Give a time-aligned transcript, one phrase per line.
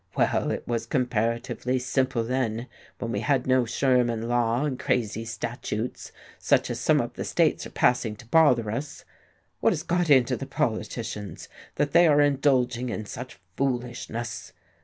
[0.17, 2.65] Well, it was comparatively simple then,
[2.97, 7.67] when we had no Sherman law and crazy statutes, such as some of the states
[7.67, 9.05] are passing, to bother us.
[9.59, 14.53] What has got into the politicians, that they are indulging in such foolishness?"